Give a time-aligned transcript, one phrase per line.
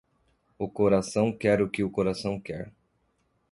[0.57, 2.73] O coração quer o que o coração quer.